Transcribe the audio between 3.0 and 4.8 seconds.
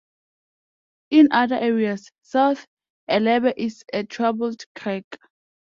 Ellerbe is a troubled